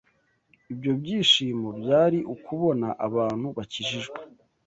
[0.71, 4.19] Ibyo byishimo byari ukubona abantu bakijijwe